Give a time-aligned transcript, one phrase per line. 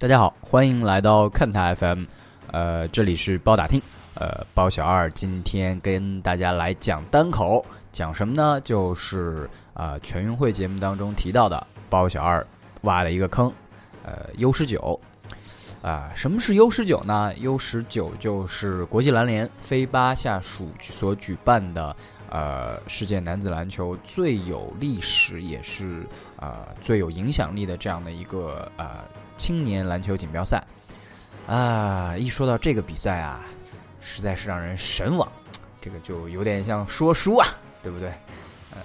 [0.00, 2.04] 大家好，欢迎来到看台 FM，
[2.52, 3.82] 呃，这里是包打听，
[4.14, 8.60] 呃，包小二今天跟大家来讲单口，讲什么呢？
[8.60, 12.46] 就是啊，全运会节目当中提到的包小二
[12.82, 13.52] 挖的一个坑，
[14.04, 15.00] 呃，U 十九，
[15.82, 21.96] 啊，什么是 U 十九呢？U 十九就是国际篮联非巴下属所举办的。
[22.30, 29.02] 呃，世界男子篮球最有历史也是啊最有影响力的这样的一个呃
[29.38, 30.62] 青年篮球锦标赛
[31.46, 33.40] 啊，一说到这个比赛啊，
[34.02, 35.26] 实在是让人神往，
[35.80, 37.48] 这个就有点像说书啊，
[37.82, 38.10] 对不对？
[38.72, 38.78] 呃，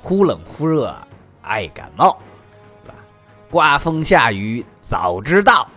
[0.00, 0.96] 忽冷忽热
[1.42, 2.18] 爱感冒，
[2.82, 2.94] 是吧？
[3.50, 5.68] 刮风下雨早知道，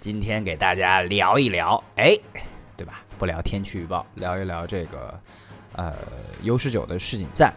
[0.00, 2.18] 今天给大家聊一聊，哎，
[2.76, 3.02] 对吧？
[3.18, 5.16] 不聊天气预报，聊一聊这个。
[5.74, 5.94] 呃
[6.42, 7.50] ，U 十九的世锦赛，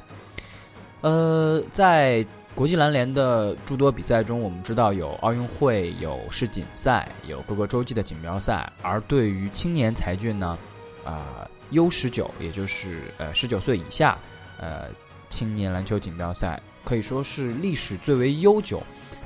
[1.02, 2.26] 呃，在
[2.56, 8.72] 国际篮联的诸多比赛中，我们知道有奥运会、有世锦赛、有各个洲际的锦标赛。
[8.82, 10.58] 而对于青年才俊呢，
[11.04, 14.18] 啊，U 十九，也就是呃十九岁以下，
[14.58, 14.86] 呃，
[15.30, 18.82] 青年篮球锦标赛可以说是历史最为悠久。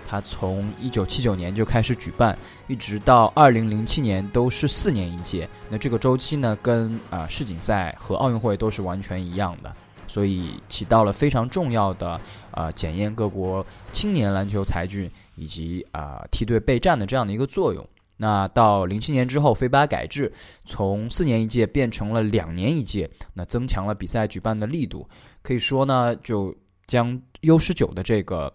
[0.08, 2.36] 它从一九七九年就开始举办，
[2.66, 5.48] 一直到二零零七年都是四年一届。
[5.70, 9.72] 那这个周期呢，跟啊世锦赛和奥运会都是完全一样的，
[10.10, 17.88] 所以起到了非常重要的啊检验各国青年篮球才俊以及啊梯队备战的这样的一个作用。
[18.18, 20.34] 那到零七年之后，飞巴改制，
[20.66, 25.08] 从四年一届变成了两年一届，那增强了比赛举办的力度。
[25.44, 26.54] 可以说呢，就
[26.88, 28.52] 将 U 十九的这个。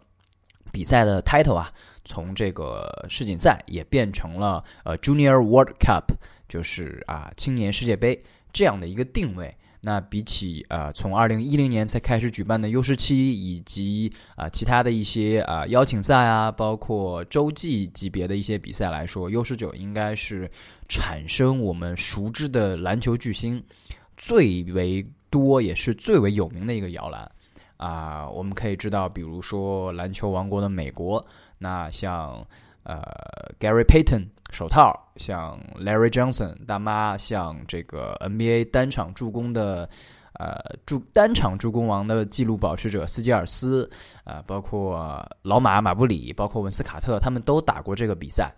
[0.73, 1.71] 比赛的 title 啊，
[2.05, 6.03] 从这个世锦赛也变成了呃 Junior World Cup，
[6.49, 8.21] 就是啊青年世界杯
[8.53, 9.57] 这样的一个定位。
[9.85, 20.51] 那比起呃从二零一零年才开始举办的 U 十七以及啊其他的一些啊邀请赛啊，包括洲际级别的一些比赛来说，U 十九应该是
[20.89, 23.63] 产生我们熟知的篮球巨星
[24.17, 27.31] 最为多也是最为有名的一个摇篮。
[27.77, 31.27] 啊，我们可以知道，比如说篮球王国的美国，
[31.59, 32.47] 那像
[32.85, 33.03] 呃
[33.59, 39.89] Gary Payton 手套，像 Larry Johnson 大妈，像这个 NBA 单场助攻的
[40.35, 40.57] 呃
[40.87, 43.91] 助单场助攻王的纪录保持者斯基尔斯，
[44.23, 48.55] 啊，包括老马马布里，包括文斯卡特，他们都打过这个比赛。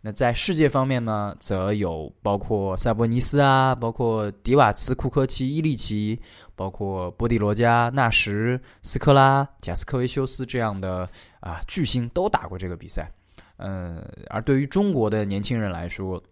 [0.00, 6.20] 那在世界方面呢，则有包括塞博尼斯啊，包括迪瓦茨、库科奇、伊利奇，
[6.54, 11.08] 包括波蒂罗加、纳什、斯科拉、贾斯科维修斯这样的
[11.40, 13.10] 啊巨星都打过这个比赛。
[13.58, 16.22] 嗯，而对于中国的年轻人来说，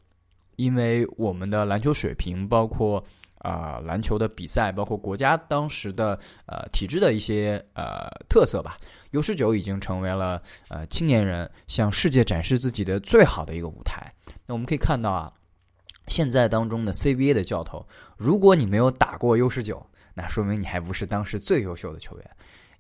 [0.57, 3.05] 因为我们的篮球水平，包括
[3.39, 8.79] 啊篮球的比赛，包括国家当时的呃体制的一些呃特色吧。
[9.11, 14.13] U 十九已经成为了呃青年人向世界展示自己的最好的一个舞台。
[14.47, 15.33] 那我们可以看到啊，
[16.09, 22.31] 现在当中的 CBA 的教头，如果你没有打过 U 十九，那说明你还不是当时最优秀的球员。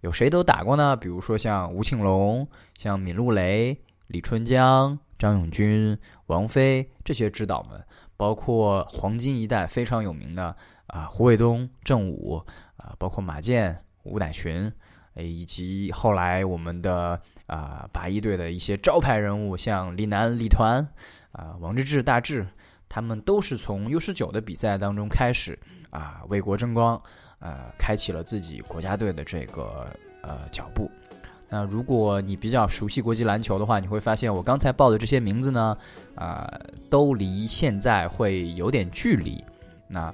[0.02, 0.94] 有谁都打过呢？
[0.94, 2.46] 比如说像吴庆龙、
[2.76, 3.76] 像闵路雷、
[4.08, 7.84] 李春江、张永军、王菲这些指导们，
[8.16, 10.56] 包括黄金一代非常有名的
[10.86, 12.42] 啊胡卫东、郑武
[12.76, 14.72] 啊，包括马健、吴乃群。
[15.18, 20.86] 以及后来我们的啊八一队的一些招牌人物，像李楠、李团
[21.32, 22.46] 啊、王治郅、大志，
[22.86, 25.58] 他们都是从 U 十九的比赛当中开始
[25.88, 27.00] 啊为国争光，
[27.38, 29.88] 呃，开启了自己国家队的这个
[30.20, 30.90] 呃脚步。
[31.48, 35.76] 那如果你比较熟悉国际篮球的话，你会发现我刚才报的这些名字呢，
[36.14, 36.50] 啊，
[36.90, 39.42] 都离现在会有点距离。
[39.88, 40.12] 那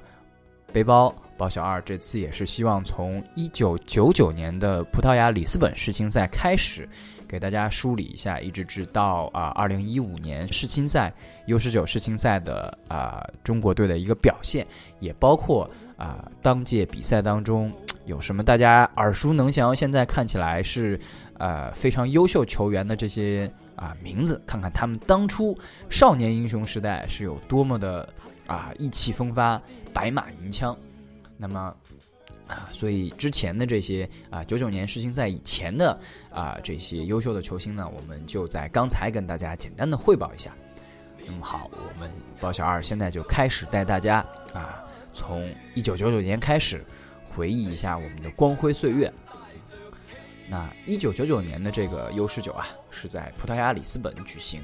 [0.71, 1.13] 背包。
[1.35, 6.87] 包小二这次也是希望从一九九九年的葡萄牙里斯本世青赛开始，
[7.27, 11.11] 给大家梳理一下，一直直到啊二零一五年世青赛
[11.47, 14.65] U 十九世青赛的啊中国队的一个表现，
[14.99, 17.73] 也包括啊当届比赛当中
[18.05, 20.97] 有什么大家耳熟能详，现在看起来是
[21.37, 25.57] 呃非常优秀球员的这些啊名字，看看他们当初
[25.89, 28.07] 少年英雄时代是有多么的
[28.47, 29.61] 啊意气风发，
[29.93, 30.75] 白马银枪。
[31.37, 31.75] 那么
[32.47, 35.97] 啊，所以之前的这些啊，九九年世青赛以前的
[36.29, 40.51] 啊这些优秀的球星呢，我们就在刚才跟大家简单的汇报一下。
[41.25, 44.17] 那么好，我们包小二现在就开始带大家
[44.53, 44.83] 啊，
[45.13, 46.83] 从一九九九年开始
[47.25, 49.11] 回忆一下我们的光辉岁月。
[50.53, 54.61] 那一九九九年的这个 U 十九啊，是在葡萄牙里斯本举行。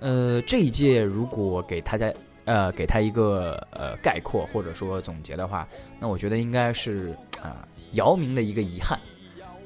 [0.00, 2.12] 呃，这一届如果给大家。
[2.46, 5.66] 呃，给他一个呃概括或者说总结的话，
[5.98, 9.00] 那我觉得应该是啊姚明的一个遗憾，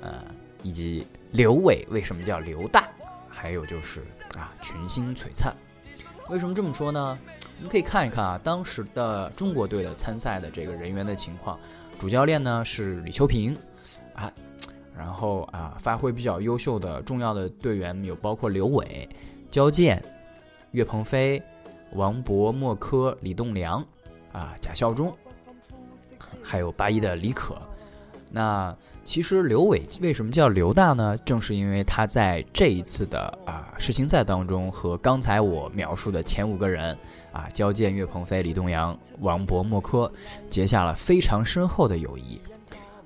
[0.00, 0.24] 呃，
[0.62, 2.88] 以及刘伟为什么叫刘大，
[3.28, 4.04] 还有就是
[4.36, 5.52] 啊群星璀璨。
[6.28, 7.18] 为什么这么说呢？
[7.56, 11.58] 我们可以看一看啊，当时的中国队的参赛的这个人员的情况。
[11.98, 13.56] 主教练呢是李秋平，
[14.14, 14.32] 啊，
[14.98, 19.08] 然后啊发挥比较优秀的重要的队员有包括刘伟、
[19.48, 20.02] 焦健、
[20.72, 21.40] 岳鹏飞、
[21.92, 23.80] 王博、莫科、李栋梁，
[24.32, 25.16] 啊贾孝忠，
[26.42, 27.56] 还有八一的李可。
[28.30, 31.16] 那其实刘伟为什么叫刘大呢？
[31.24, 36.94] 正是因为他在这一次的啊世青赛当中，和刚才我描述的前五个人
[37.32, 40.12] 啊焦健、岳鹏飞、李栋梁、王博、莫科
[40.50, 42.38] 结下了非常深厚的友谊，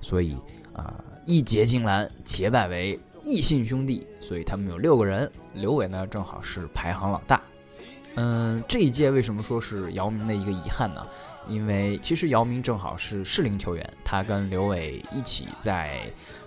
[0.01, 0.35] 所以
[0.73, 0.93] 啊
[1.25, 4.05] 一结金兰，结拜为异姓兄弟。
[4.21, 7.41] 所以他们有六个人，刘伟呢正好是排行老大。
[8.15, 11.05] 嗯，这一届为什么说是姚明的一个遗憾呢？
[11.45, 15.99] 因为其实姚明正好是适龄球员，他跟刘伟一起在，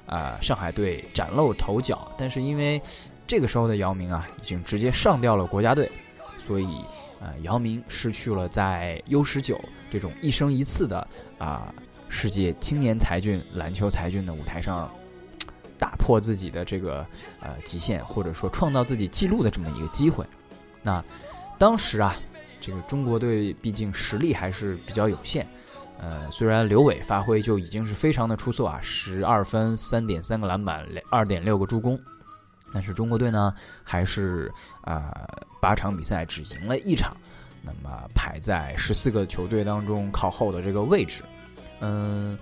[0.07, 2.11] 呃上海队崭露头角。
[2.17, 2.81] 但是因为
[3.27, 5.91] 这个时候的姚明啊，已经直接上掉了国家队，
[6.39, 6.67] 所以
[7.21, 11.07] 呃姚明失去了在 U 十九这种一生一次的
[11.37, 11.75] 啊
[12.09, 14.91] 世界青年才俊篮球才俊的舞台上，
[15.79, 17.07] 打破自己的这个
[17.41, 20.27] 呃极限，或者说创造自己记录的这么一个机会。
[20.83, 21.05] 那
[21.59, 22.15] 当时啊。
[22.59, 25.47] 这个中国队毕竟实力还是比较有限，
[26.01, 32.01] 呃，虽然刘伟发挥就已经是非常的出色啊，十二分、三点三个篮板、二点六个助攻，
[32.73, 33.55] 但是中国队呢
[33.85, 34.51] 还是
[34.81, 35.13] 啊
[35.61, 37.17] 八场比赛只赢了一场，
[37.63, 41.23] 那么排在十四个球队当中靠后的这个位置。
[41.81, 42.39] 嗯，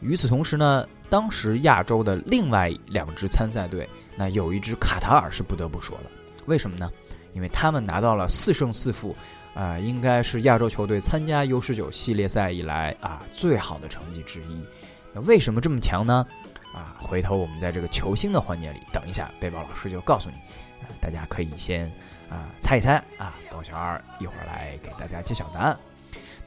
[0.00, 6.10] 与此同时呢，当时亚洲的另外两支参赛队，那有一支卡塔尔是不得不说的，
[6.46, 6.90] 为什么呢？
[7.32, 9.14] 因为他们拿到了四胜四负。
[9.52, 14.64] 啊，应该是亚洲球队参加 U 十九系列赛以来啊最好的成绩之一。
[15.12, 16.24] 那为什么这么强呢？
[16.72, 20.36] 啊，回头我们在这个球星的环节里，等一下背包老师就告诉你。
[21.00, 21.90] 大家可以先
[22.30, 25.76] 啊猜一猜啊，包小二一会儿来给大家揭晓答案。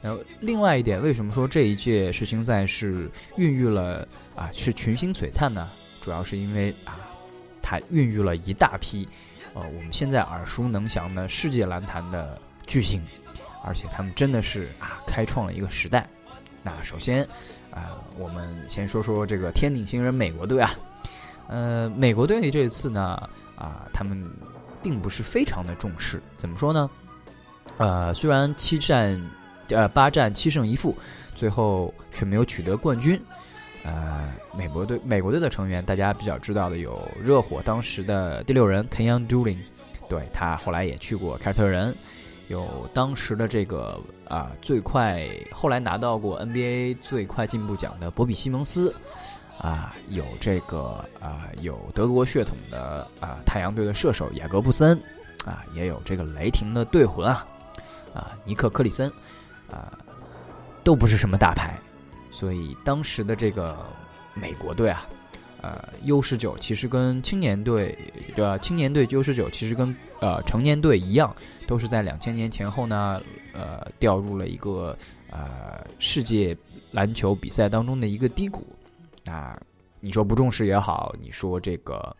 [0.04, 4.06] 那另外一点，为什么说这一届世青赛是孕育了
[4.36, 5.70] 啊是群星璀璨呢？
[6.02, 7.00] 主要是因为啊，
[7.62, 9.08] 它孕育了一大批
[9.54, 12.38] 呃我们现在耳熟能详的世界篮坛的。
[12.66, 12.98] 巨星，
[13.62, 16.08] 而且他们真的是啊，开创了一个时代。
[16.62, 17.22] 那首先
[17.70, 20.70] 啊，我们先说说这个天顶星人美国队啊。
[21.46, 24.18] 呃，美国队这次呢啊，他们
[24.82, 26.22] 并不是非常的重视。
[26.38, 26.90] 怎么说呢？
[27.76, 29.22] 呃，虽然七战
[29.68, 30.96] 呃八战七胜一负，
[31.34, 33.20] 最后却没有取得冠军。
[33.84, 39.60] 呃，美国队美国队的成员大家比较知道的有热火当时的第六人 k e n y o n d u l i n
[40.08, 41.94] 对他后来也去过凯尔特人。
[42.48, 48.94] 有当时的这个啊最快，后来拿到过 NBA 最快进步奖的博比西蒙斯，
[49.56, 54.94] 啊有这个啊有德国血统的啊太阳队的射手雅各布森，
[55.46, 57.46] 啊也有这个雷霆的队魂啊
[58.12, 59.10] 啊尼克克里森，
[59.70, 59.98] 啊
[60.82, 61.78] 都不是什么大牌，
[62.30, 63.76] 所以当时的这个
[64.34, 65.06] 美国队啊，
[65.60, 67.96] 呃 U 十九其实跟青年队
[68.36, 71.34] 的青年队 U 十九其实跟呃成年队一样。
[71.66, 73.22] 都是在两千年前后呢，
[73.54, 74.94] 呃，掉入了一个
[75.30, 76.54] 呃世界
[76.90, 78.66] 篮球比赛当中的一个低谷。
[79.24, 79.58] 啊，
[79.98, 82.14] 你说不重视也好，你说这个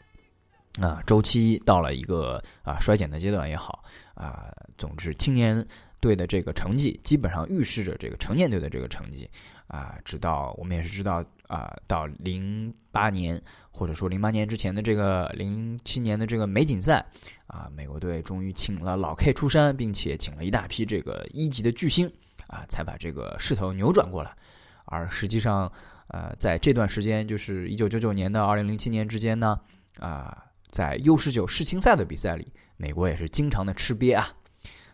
[0.81, 3.85] 啊周期到了一个啊衰减的阶段也好，
[4.15, 5.63] 啊，总之青年
[6.05, 9.29] 队的这个成绩基本上预示着这个成年队的这个成绩。
[9.67, 17.05] 啊，直到我们也是知道啊，到零八年或者说零八年之前的这个零七年的这个美锦赛，
[17.47, 22.07] 啊，美国队终于请了老 K 出山，并且请了一大批这个一级的巨星，
[22.47, 24.37] 啊，才把这个势头扭转过来。
[24.85, 25.73] 而实际上，
[26.09, 29.59] 呃，在这段时间，就是一九九九年到二零零七年之间呢，
[29.99, 34.29] 啊，在 U 十九世青赛的比赛里，美国也是经常的吃瘪啊。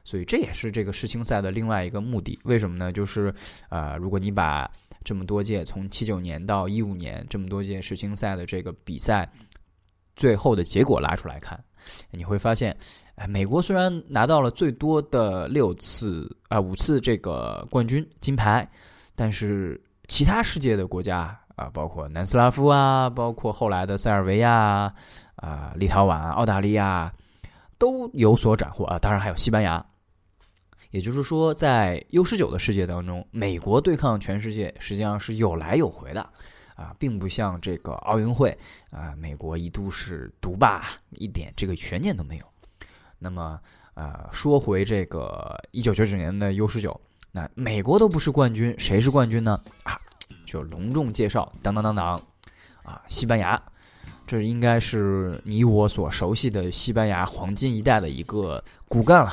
[0.04, 2.92] 所以这也是这个世青赛的另外一个目的，为什么呢？
[2.92, 3.32] 就是，
[3.68, 4.70] 呃，如果你把
[5.04, 9.30] 这么多届从七九年到一五年这么多届世青赛的这个比赛
[10.16, 11.58] 最后的结果拉出来看，
[12.10, 12.76] 你会发现，
[13.14, 18.68] 哎，美国虽然拿到了最多的六次啊五次这个冠军金牌，
[19.14, 24.92] 但是其他世界的国家啊，包括南斯拉夫啊，包括后来的塞尔维亚
[25.36, 27.10] 啊、立陶宛、澳大利亚
[27.80, 29.84] 都有所斩获啊，当然还有西班牙。
[30.90, 36.20] 也就是说，在 U 十九的世界当中，美国对抗全世界实际上是有来有回的，
[36.74, 38.56] 啊，并不像这个奥运会
[38.90, 42.44] 啊，美国一度是独霸，一点这个悬念都没有。
[43.18, 43.58] 那么，
[43.94, 49.60] 呃，说回这个一九九九年的 U 十九，那美国都不是冠军，谁是冠军呢？
[49.84, 49.96] 啊，
[50.44, 52.20] 就隆重介绍，当当当当，
[52.82, 53.62] 啊，西班牙。
[54.30, 59.32] 这应该是你我所熟悉的西班牙黄金一代的一个骨干了，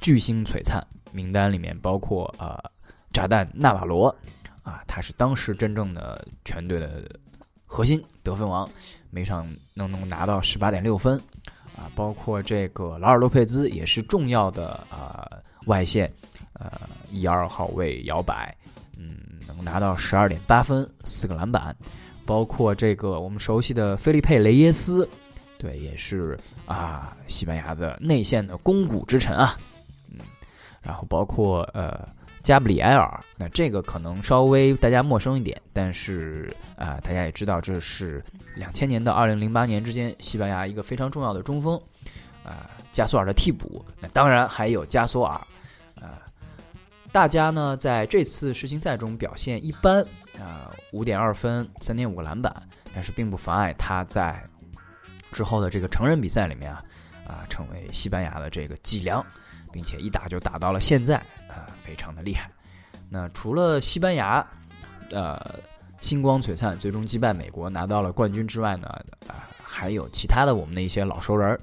[0.00, 0.80] 巨星璀璨。
[1.10, 2.56] 名单里面包括呃
[3.12, 4.06] 炸弹纳瓦罗，
[4.62, 7.10] 啊，他是当时真正的全队的
[7.64, 8.70] 核心得分王，
[9.10, 11.20] 每场能能拿到十八点六分，
[11.76, 15.28] 啊，包括这个劳尔洛佩兹也是重要的啊
[15.66, 16.08] 外线，
[16.52, 16.70] 呃
[17.10, 18.56] 一二号位摇摆，
[18.96, 21.74] 嗯，能拿到十二点八分，四个篮板，
[22.26, 25.08] 包括这个我们熟悉的菲利佩雷耶斯，
[25.56, 29.56] 对，也是啊西班牙的内线的肱骨之臣啊。
[30.10, 30.18] 嗯
[30.82, 32.08] 然后包括呃
[32.42, 38.22] 加布里埃尔，那这个可能稍微大家陌生一点，但是啊大家也知道这是
[38.54, 41.76] 两千年到二零零八年之间西班牙一个非常重要的中锋，
[42.44, 45.34] 啊加索尔的替补，那当然还有加索尔，
[46.00, 46.22] 啊
[47.10, 50.06] 大家呢在这次世青赛中表现一般，
[50.40, 52.54] 啊五点二分三点五个篮板，
[52.94, 54.42] 但是并不妨碍他在
[55.32, 56.82] 之后的这个成人比赛里面啊
[57.26, 59.24] 啊成为西班牙的这个脊梁。
[59.72, 62.50] 并且一打就打到了现在，啊，非常的厉害。
[63.10, 64.46] 那除了西班牙，
[65.10, 65.38] 呃，
[66.00, 68.88] 星光璀璨，最终击败美国拿到了冠军之外呢，
[69.26, 71.60] 啊，还有其他的我们的一些老熟人儿，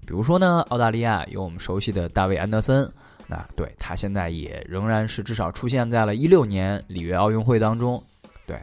[0.00, 2.92] 比如说呢，澳大利亚有我们熟悉的大卫安德森，
[3.30, 8.02] 啊对他现在也仍然是至少出现在了一六年里约奥运会当中，
[8.46, 8.56] 对，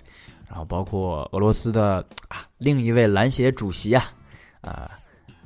[0.49, 4.11] 然后包括俄罗斯的啊另一位篮协主席啊，
[4.61, 4.91] 啊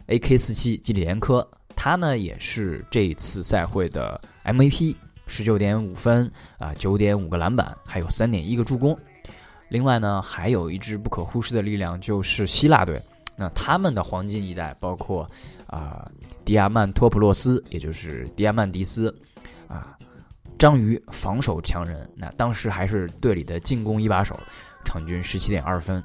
[0.08, 1.48] ，AK 四七基里连科。
[1.74, 8.96] 他呢也是这一次赛会的 MVP，十九点五分啊，九点五个篮板，还有三点一个助攻。
[9.68, 13.02] 另外呢，还有一支不可忽视的力量就是希腊队。
[13.36, 15.28] 那他们的黄金一代包括
[15.72, 16.08] 啊，
[16.46, 19.12] 迪亚曼托普洛斯，也就是迪亚曼迪斯
[19.68, 19.98] 啊，
[20.60, 22.08] 章鱼防守强人。
[22.16, 24.40] 那当时还是队里的进攻一把手，
[24.86, 26.04] 场均十七点二分。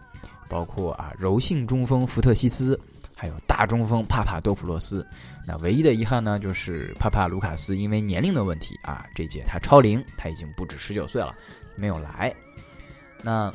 [0.48, 2.80] 包括啊，柔性中锋福特西斯，
[3.16, 5.04] 还有大中锋帕帕多普洛斯。
[5.44, 11.34] 那唯一的遗憾呢，就是帕帕卢卡斯因为年龄的问题啊，这届他超龄，他已经不止十九岁了，
[11.74, 12.32] 没有来。
[13.22, 13.52] 那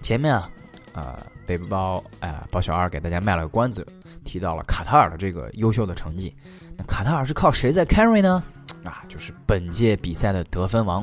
[0.00, 0.50] 前面啊，
[0.94, 3.86] 呃，背包啊，包小二给大家卖了个关子，
[4.26, 6.34] 提到了卡塔尔的这个优秀的成绩。
[6.76, 8.42] 那卡塔尔是靠谁在 carry 呢？
[8.84, 11.02] 啊，就是本届比赛的得分王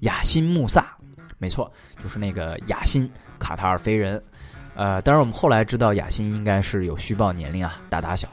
[0.00, 0.86] 雅辛穆萨，
[1.36, 1.70] 没错，
[2.02, 4.22] 就是那个雅辛卡塔尔飞人。
[4.74, 8.28] 呃，当然我们后来知道雅辛应该是有虚报年龄啊，大打小。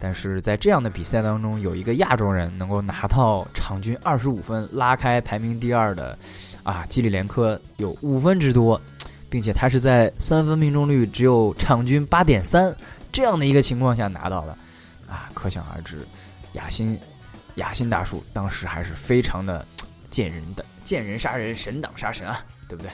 [0.00, 6.18] 但是在这样的比赛当中，有一个亚洲人能够拿到场均二十五分，拉开排名第二的，
[6.64, 8.80] 啊，基里连科有五分之多，
[9.30, 12.74] 并且他是在三分命中率只有场均八点三
[13.12, 14.56] 这样的一个情况下拿到的，
[15.08, 16.06] 啊，可想而知，
[16.54, 16.98] 雅辛，
[17.56, 19.64] 雅辛大叔当时还是非常的
[20.10, 22.90] 见人的见人杀人，神挡杀神啊，对不对？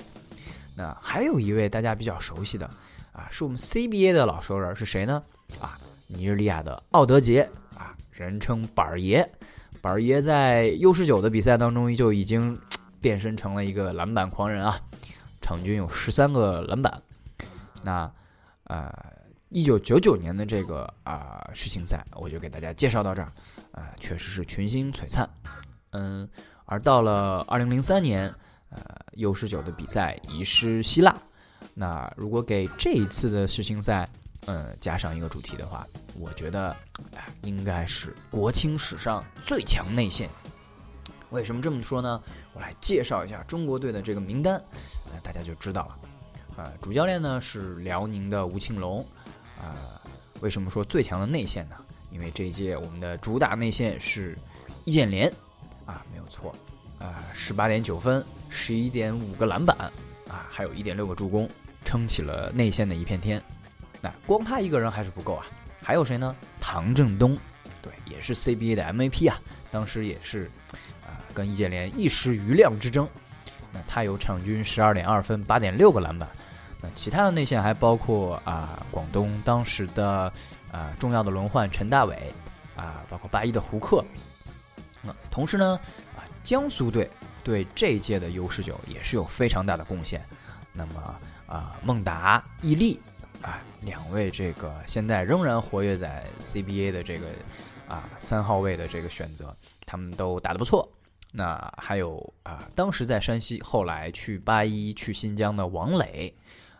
[0.74, 2.66] 那还有一位大家比较熟悉的，
[3.12, 5.22] 啊，是我们 CBA 的老熟人是谁呢？
[5.60, 5.78] 啊。
[6.10, 7.46] 尼日利亚的奥德杰
[7.76, 9.30] 啊，人称板儿爷，
[9.82, 12.58] 板儿爷在 U 十九的比赛当中就已经
[12.98, 14.80] 变身成了一个篮板狂人啊，
[15.42, 17.02] 场均有十三个篮板。
[17.82, 18.10] 那
[18.64, 18.90] 呃，
[19.50, 23.28] 一九九九年的这个啊世青赛，我就给大家介绍到这儿，
[23.72, 25.28] 啊，确实是群星璀璨。
[25.92, 26.28] 嗯，
[26.66, 28.32] 而到了二零零三年，
[28.68, 31.16] 呃，U 十九的比赛移师希腊。
[31.72, 34.06] 那如果给这一次的世青赛，
[34.46, 35.86] 嗯，加上一个主题的话，
[36.18, 36.76] 我觉得，
[37.42, 40.28] 应该是国青史上最强内线。
[41.30, 42.22] 为什么这么说呢？
[42.52, 44.62] 我来介绍一下中国队的这个名单，
[45.12, 45.98] 呃大家就知道了。
[46.56, 49.04] 呃，主教练呢是辽宁的吴庆龙。
[49.58, 50.00] 啊，
[50.40, 51.76] 为什么说最强的内线呢？
[52.10, 54.36] 因为这一届我们的主打内线是
[54.84, 55.30] 易建联，
[55.84, 56.54] 啊，没有错，
[56.98, 59.76] 啊，十八点九分，十一点五个篮板，
[60.28, 61.48] 啊，还有一点六个助攻，
[61.84, 63.42] 撑起了内线的一片天。
[64.00, 65.46] 那光他一个人还是不够啊，
[65.82, 66.34] 还有谁呢？
[66.60, 67.36] 唐振东，
[67.82, 69.38] 对，也是 CBA 的 MVP 啊，
[69.70, 70.50] 当时也是
[71.04, 73.06] 啊跟易建联一时余量之争。
[73.70, 76.26] 那他有场均十二点二分，八点六个篮板。
[76.80, 80.32] 那其他的内线还包括啊广东当时的
[80.70, 82.32] 啊重要的轮换陈大伟
[82.76, 84.04] 啊，包括八一的胡克。
[85.02, 85.78] 那同时呢
[86.16, 87.10] 啊江苏队
[87.42, 90.24] 对这一届的 U 十九也是有非常大的贡献。
[90.72, 91.14] 那么
[91.46, 93.00] 啊孟达、易立。
[93.40, 97.28] 啊，两位这个现在仍然活跃在 CBA 的这个
[97.86, 99.56] 啊三号位的这个选择，
[99.86, 100.90] 他们都打得不错。
[101.30, 106.36] 那还有啊，当时在山西，后来去八一、去新疆的王磊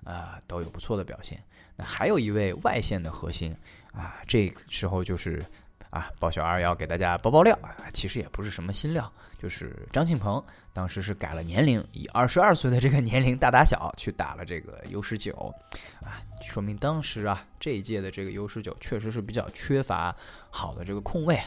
[0.09, 1.39] 啊，都有不错的表现。
[1.77, 3.55] 那还有一位外线的核心
[3.93, 5.45] 啊，这时候就是
[5.91, 15.55] 啊，包小二要给大家爆爆料啊，其实也不是什么新料，就是张庆鹏当时是改了年龄，以二十二岁的这个年龄大打小去打了这个 U 十九，
[16.01, 20.17] 啊，说明当时啊这一届的这个 U 十九确实是比较缺乏
[20.51, 21.47] 好的这个控卫啊。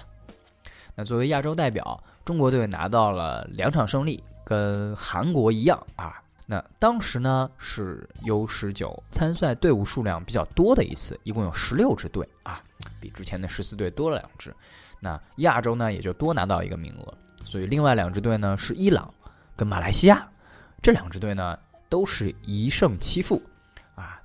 [0.93, 6.20] 那作为亚洲代表，中国队拿到了两场胜利，跟韩国一样啊。
[6.51, 12.61] 那当时呢是 U 十九参赛队伍数量比较多的一次，一共有十六支队啊，
[12.99, 14.53] 比之前的十四队多了两支。
[14.99, 19.09] 那亚洲呢也就多拿到一个名额，所以另外两支队呢是伊朗
[19.55, 20.27] 跟马来西亚，
[20.81, 23.41] 这两支队呢都是一胜七负
[23.95, 24.21] 啊，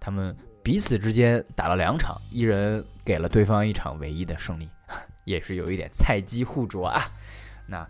[0.00, 4.68] 他们彼此之间打了两场，一人给了对方一场唯一的胜利。
[5.22, 7.04] 也是有一点菜鸡互啄啊，
[7.64, 7.88] 那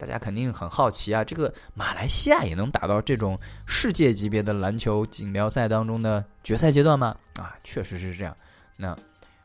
[0.00, 7.14] 大家肯定很好奇啊，这个马来西亚也能打到这种世界级别的篮球锦标赛当中的决赛阶段吗？
[7.38, 8.34] 啊，确实是这样。
[8.78, 8.96] 那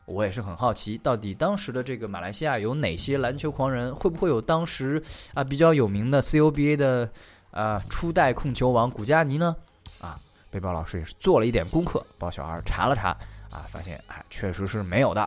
[0.06, 3.94] 我也是很好奇，到底当时的这个马来西亚有哪些篮球狂人？
[3.94, 5.02] 会不会有当时
[5.34, 7.10] 啊比较有名的 COBA 的
[7.50, 9.54] 啊初代控球王古加尼呢？
[10.00, 10.18] 啊，
[10.50, 13.10] 背包老师也是做了一点功课，包小二查了查
[13.50, 15.20] 啊，发现啊确实是没有的。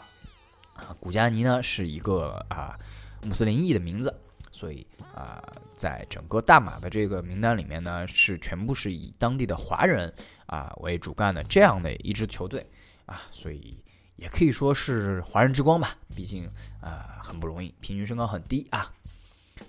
[0.74, 2.79] 啊，古加尼呢是一个啊
[3.24, 4.12] 穆斯林裔的名字，
[4.59, 4.85] 所以
[5.15, 5.41] 啊，
[5.77, 10.13] 在整个大马的这个名单里面呢，是全部是以当地的华人
[10.47, 12.69] 啊为主干的这样的一支球队
[13.05, 13.81] 啊，所以
[14.17, 15.95] 也可以说是华人之光吧。
[16.13, 16.45] 毕竟
[16.81, 18.91] 啊很不容易，平均身高很低啊。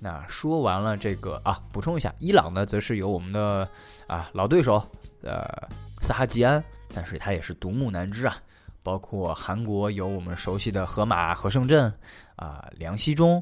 [0.00, 3.68] 那说完了这个啊，补充一下，伊朗呢则是由我们的
[4.08, 4.84] 啊老对手
[5.22, 5.46] 呃
[6.02, 8.36] 萨哈吉安，但是他也是独木难支啊。
[8.82, 11.92] 包括韩国有我们熟悉的河马何胜镇
[12.34, 13.40] 啊、梁熙忠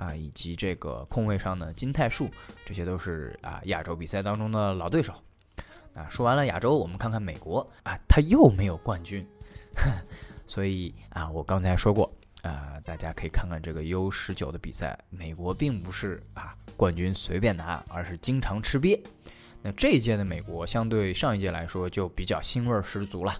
[0.00, 2.30] 啊，以及这个空位上的金泰树，
[2.64, 5.12] 这些都是啊亚洲比赛当中的老对手。
[5.92, 9.26] 啊，说完了亚洲，我们看看美国啊，他又没有冠军，
[10.46, 12.10] 所以啊，我刚才说过
[12.42, 18.98] 啊，大家可以看看这个 U 十九的比赛，美国并不是啊冠军随便拿，而是经常吃瘪。
[19.62, 23.34] 那这一届的美国相对上一届来说就比较腥味十足了。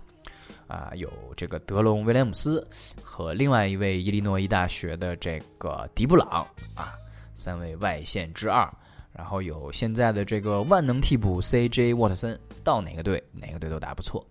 [0.70, 2.64] 啊，有这个德隆威廉姆斯
[3.02, 6.94] 和另外一位伊利诺伊大学的这个迪布朗啊，
[7.34, 8.70] 三位外线之二，
[9.12, 14.24] 然后有现在的这个万能替补 CJ 沃特森，到哪个队哪个队都打不错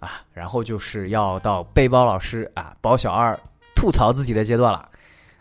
[0.00, 0.22] 啊。
[0.32, 3.38] 然后就是要到背包老师啊，包小二
[3.76, 4.88] 吐槽自己的阶段了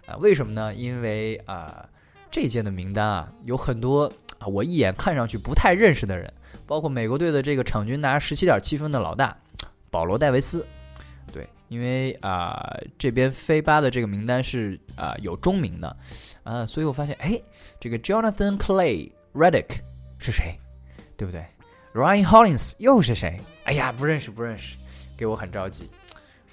[0.06, 0.18] 啊。
[0.18, 0.76] 为什么呢？
[0.76, 1.88] 因为啊，
[2.30, 6.34] 这届的名单啊，有很多啊，我一眼看上去不太认识的人，
[6.66, 9.34] 包括美国队的这个场均拿十七点七分的老大。
[9.97, 10.63] 保罗·戴维斯，
[11.33, 15.97] 对，因为啊，这边飞吧的这个名单是啊有中名的，
[16.43, 17.41] 啊，所以我发现，哎，
[17.79, 19.79] 这个 Jonathan Clay Redick
[20.19, 20.55] 是谁，
[21.17, 21.43] 对不对
[21.95, 23.41] ？Ryan Hollins 又是谁？
[23.63, 24.77] 哎呀，不认识，不认识，
[25.17, 25.89] 给我很着急，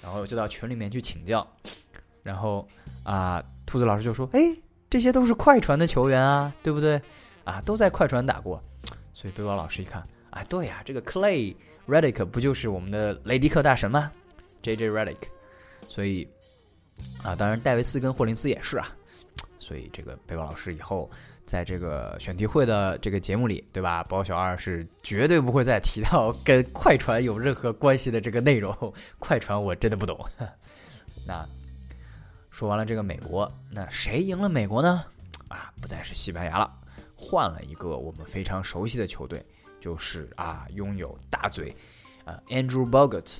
[0.01, 1.47] 然后就到群里面去请教，
[2.23, 2.67] 然后
[3.03, 4.39] 啊，兔子老师就说，哎，
[4.89, 6.99] 这些都是快船的球员啊，对不对？
[7.43, 8.59] 啊，都在快船打过，
[9.13, 11.55] 所以背包老师一看，啊，对呀，这个 Clay。
[11.87, 14.09] Redick 不就是我们的雷迪克大神吗
[14.61, 14.89] ？J.J.
[14.89, 15.17] Redick，
[15.87, 16.27] 所以
[17.23, 18.87] 啊，当然戴维斯跟霍林斯也是啊，
[19.59, 21.09] 所以这个背包老师以后
[21.45, 24.03] 在这个选题会的这个节目里，对吧？
[24.05, 28.73] 包小二是绝对不会再提到跟快船有任何关系的这个内容。
[29.19, 30.19] 快船我真的不懂。
[31.27, 31.47] 那
[32.49, 35.05] 说完了这个美国，那谁赢了美国呢？
[35.47, 36.73] 啊，不再是西班牙了，
[37.13, 39.45] 换了一个我们非常熟悉的球队。
[39.85, 41.71] 就是啊，拥有大嘴，
[42.25, 43.37] 啊，Andrew Bogut，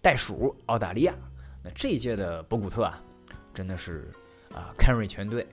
[0.00, 1.12] 袋鼠，澳大利亚。
[1.62, 2.98] 那这一届的博古特啊，
[3.52, 4.10] 真的是
[4.54, 5.46] 啊，carry 全队，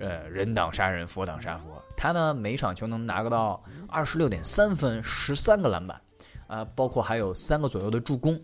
[0.00, 1.82] 呃，人挡杀人，佛挡杀佛。
[1.96, 5.98] 他呢，每场球能拿个到二十六点三分，十三个篮板，
[6.46, 8.38] 啊，包括还有三个左右的助攻，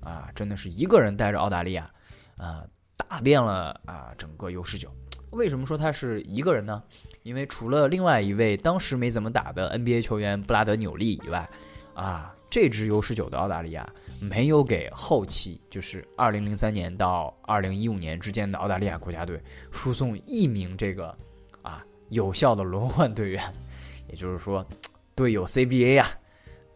[0.00, 1.88] 啊，真的是一个人带着澳大利亚，
[2.36, 2.64] 啊，
[2.96, 4.92] 打遍了啊整个 U 十九。
[5.30, 6.82] 为什么说他是一个人呢？
[7.22, 11.48] 因为除了另外一位当时没怎么打的 NBA 球员布拉德纽利以外，
[11.94, 13.88] 啊，这支 U 十九的澳大利亚
[14.20, 19.40] 没有给后期就是2003年到2015年之间的澳大利亚国家队
[19.70, 21.16] 输送一名这个
[21.62, 23.54] 啊有效的轮换队员，
[24.08, 24.66] 也就是说
[25.14, 26.08] 队友 CBA 呀，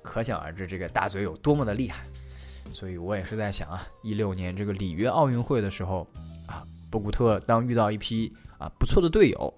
[0.02, 2.04] 可想而知这个大嘴有多么的厉害。
[2.72, 6.06] 所以我也是在想啊，一六年这个里约奥运会的时候
[6.46, 9.54] 啊，博古特当遇到一批啊不错的队友。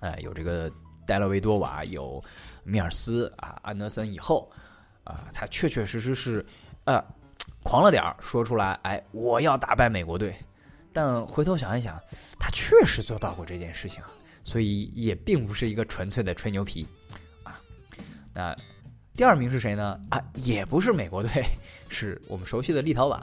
[0.00, 0.70] 哎，有这个
[1.06, 2.22] 戴勒维多瓦，有
[2.64, 4.50] 米尔斯啊，安德森以后，
[5.04, 6.44] 啊，他确确实实是，
[6.84, 7.02] 呃，
[7.62, 10.34] 狂了点儿，说出来，哎，我要打败美国队。
[10.92, 11.98] 但回头想一想，
[12.38, 14.02] 他确实做到过这件事情，
[14.42, 16.86] 所以也并不是一个纯粹的吹牛皮，
[17.42, 17.60] 啊。
[18.34, 18.56] 那
[19.14, 19.98] 第二名是谁呢？
[20.10, 21.44] 啊，也不是美国队，
[21.88, 23.20] 是我们熟悉的立陶宛。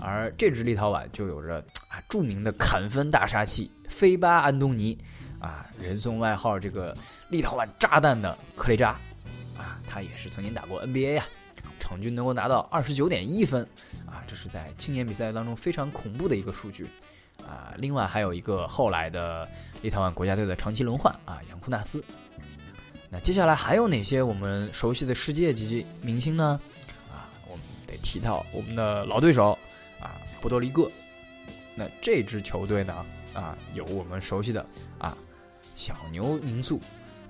[0.00, 1.58] 而这支立陶宛就有着
[1.88, 4.96] 啊著名的砍分大杀器菲巴安东尼，
[5.38, 6.96] 啊，人送外号这个
[7.28, 8.98] 立陶宛炸弹的克雷扎，
[9.58, 11.24] 啊，他也是曾经打过 NBA 呀，
[11.78, 13.62] 场均能够拿到二十九点一分，
[14.06, 16.88] 啊，这是在青年比赛当中非常恐怖的一个数据，
[17.46, 19.46] 啊，另外还有一个后来的
[19.82, 22.02] 立陶宛国家队的长期轮换啊，杨库纳斯。
[23.10, 26.60] 那接下来还有哪些我们熟悉的世界级明星呢？
[27.10, 29.58] 啊，我们得提到我们的老对手。
[30.40, 30.90] 波多黎各，
[31.74, 33.06] 那这支球队呢？
[33.32, 34.66] 啊，有我们熟悉的
[34.98, 35.16] 啊，
[35.76, 36.80] 小牛民宿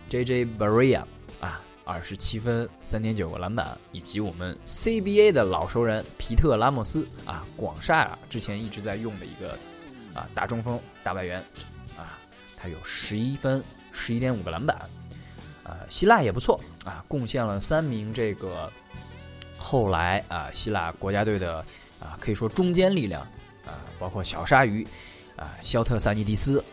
[0.09, 0.47] ，J.J.
[0.47, 1.05] Barea
[1.41, 9.51] 啊，二十七分，三点九个篮板，以及我们 CBA 的老熟人皮特拉莫斯啊，广厦啊之前一直在用的一个
[10.15, 11.39] 啊大中锋大外援
[11.99, 12.17] 啊，
[12.57, 14.75] 他有十一分，十一点五个篮板，
[15.65, 18.73] 啊，希腊也不错啊，贡献了三名这个
[19.59, 21.63] 后来啊希腊国家队的。
[22.01, 23.23] 啊，可以说中坚力量，
[23.67, 24.87] 啊，包括小鲨鱼，
[25.37, 26.65] 啊，肖特萨尼迪斯，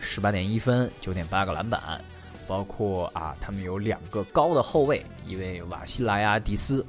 [0.00, 2.00] 十八点一分，九点八个篮板，
[2.46, 6.86] 包括啊，他们有两个高的后卫，一位瓦西莱亚迪斯，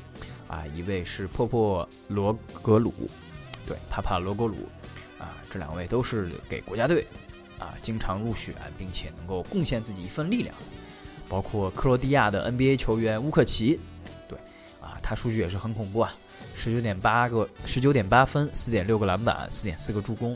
[0.48, 2.32] 啊，一位是破破罗
[2.62, 2.94] 格鲁，
[3.66, 4.56] 对，帕帕罗格鲁，
[5.18, 7.06] 啊，这两位都是给国家队，
[7.58, 10.56] 啊，经常入选，并且能够贡献自己一份力量，
[11.28, 13.80] 包括克罗地亚的 NBA 球员乌克奇，
[14.30, 14.38] 对，
[14.80, 16.16] 啊，他数据也是很恐怖啊。
[16.60, 20.36] 十九点八个，十九点八分，四点六个篮板，四点四个助攻，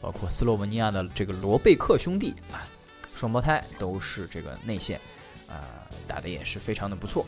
[0.00, 2.66] 包括斯洛文尼亚的这个罗贝克兄弟啊，
[3.14, 4.98] 双胞胎都是这个内线，
[5.46, 7.24] 啊，打的也是非常的不错，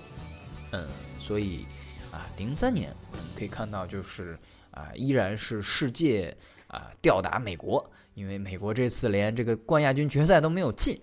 [0.72, 1.66] 嗯，所以
[2.11, 4.37] 啊，零三年我们可以看到就是
[4.70, 6.35] 啊，依然是世界
[6.66, 10.98] 啊吊打美国，因为美国这次连这个冠亚军决赛都没有进，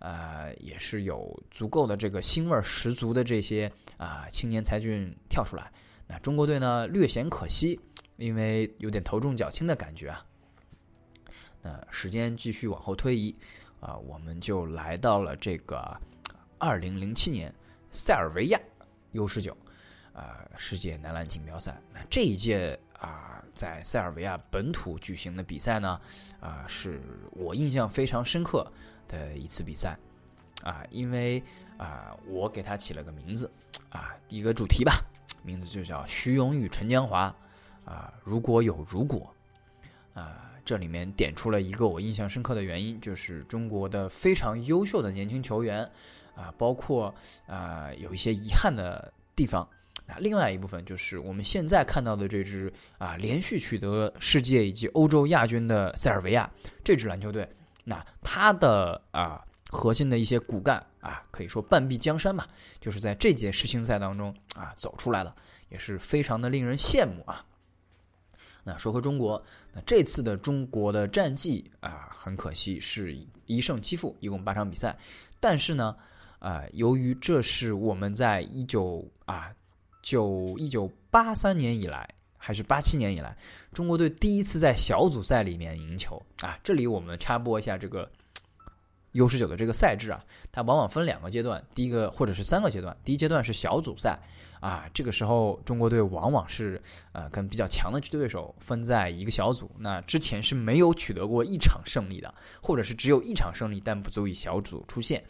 [0.00, 5.70] 啊，也是有足够的这个腥味十足的这些啊青年才俊跳出来。
[6.10, 7.78] 那中国队呢，略显可惜，
[8.16, 10.26] 因为有点头重脚轻的感觉啊。
[11.62, 13.32] 那时间继续往后推移，
[13.78, 15.96] 啊，我们就来到了这个
[16.58, 17.54] 二零零七年
[17.92, 18.58] 塞尔维亚
[19.12, 19.56] U 十九
[20.12, 21.80] 啊世界男篮锦标赛。
[21.94, 26.00] 那这一届啊，在塞尔维亚本土举行的比赛呢，
[26.40, 28.68] 啊，是我印象非常深刻
[29.06, 29.96] 的一次比赛
[30.64, 31.40] 啊，因为
[31.78, 33.48] 啊，我给它起了个名字
[33.90, 35.00] 啊，一个主题吧。
[35.42, 37.34] 名字就叫徐勇与陈江华，
[37.84, 39.32] 啊，如果有如果，
[40.14, 45.88] 啊，这里面点出了一个我印象深刻的原因，就是中国的非常优秀的年轻球员，
[46.34, 47.14] 啊，包括
[47.46, 49.68] 啊有一些遗憾的地方，
[50.06, 56.50] 那另外一部分就是我们现在看到的这支啊连续取得世界以及欧洲亚军的塞尔维亚
[56.84, 57.48] 这支篮球队，
[57.84, 59.44] 那他的啊。
[59.72, 62.44] 核心的一些骨干啊，可以说半壁江山嘛，
[62.80, 65.34] 就是在这届世青赛当中啊走出来了，
[65.68, 67.46] 也是非常的令人羡慕啊。
[68.64, 74.98] 那说回中国，那这次的中国的战绩啊，很可惜是一胜七负，一共八场比赛。
[75.38, 75.96] 但是呢，
[76.40, 79.54] 啊，由于这是我们在一九啊
[80.02, 83.36] 九一九八三年以来，还是八七年以来，
[83.72, 86.58] 中国队第一次在小组赛里面赢球啊。
[86.64, 88.10] 这里我们插播一下这个。
[89.12, 92.96] U 十九的这个赛制啊，它往往分两个阶段，第一个或者是三个阶段。
[93.04, 94.18] 第一阶段是小组赛
[94.60, 96.80] 啊，这个时候中国队往往是
[97.12, 105.24] 呃跟比较强的对手分在一个小组，那之前是没有取得过一场胜利的，或者是只有一场胜利但不足以小组出线。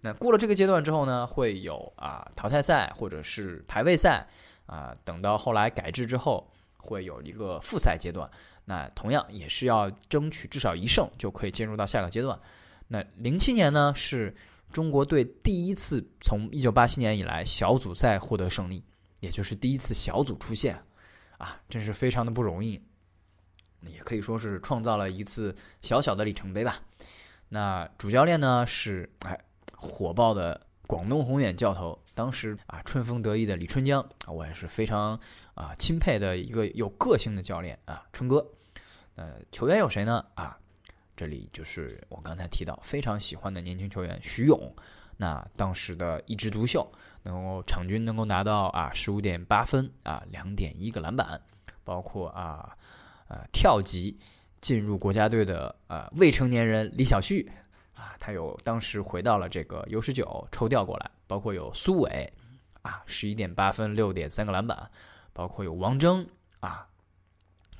[0.00, 4.26] 那过了这个阶段之后呢，会有啊淘汰赛或者是排位赛
[4.66, 8.28] 啊，等到后来改制之后，会有一个复赛阶段，
[8.64, 12.36] 那同样也是要争取至少一胜就可以进入到下个阶段。
[12.92, 14.36] 那零七年呢，是
[14.70, 18.84] 中国队第一次从一九八七年以来小组赛获得胜利，
[19.20, 20.78] 也就是第一次小组出线，
[21.38, 22.78] 啊，真是非常的不容易，
[23.88, 26.82] 也可以说是创造了一次小小的里程碑吧。
[27.48, 29.40] 那主教练呢是哎
[29.74, 35.18] 火爆的广东宏远教头，当时啊春风得意的李春江啊，我也是非常
[35.54, 38.46] 啊钦佩的一个有个性的教练啊春哥。
[39.14, 40.22] 呃，球员有谁呢？
[40.34, 40.58] 啊。
[41.22, 44.74] 这里就是我刚才提到非常喜欢的年轻球员徐勇，
[45.18, 46.84] 那当时的一枝独秀，
[47.22, 51.40] 能够场均能够拿到啊十五点八分啊两点一个篮板，
[51.84, 52.76] 包括啊
[53.28, 54.18] 呃跳级
[54.60, 57.48] 进入国家队的呃未成年人李晓旭
[57.94, 62.32] 啊，他有当时回到了这个 U 十九抽调过来，包括有苏伟
[62.82, 64.90] 啊十一点八分六点三个篮板，
[65.32, 66.26] 包括有王铮
[66.58, 66.88] 啊。